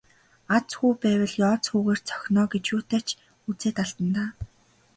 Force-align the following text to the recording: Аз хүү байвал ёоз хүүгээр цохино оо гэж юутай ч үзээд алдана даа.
Аз 0.55 0.65
хүү 0.77 0.91
байвал 1.01 1.33
ёоз 1.49 1.63
хүүгээр 1.69 1.99
цохино 2.07 2.39
оо 2.43 2.51
гэж 2.53 2.65
юутай 2.75 3.01
ч 3.07 3.09
үзээд 3.49 3.77
алдана 3.83 4.11
даа. 4.15 4.29